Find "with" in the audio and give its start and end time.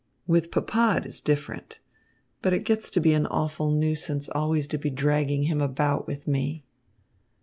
0.25-0.49, 6.07-6.27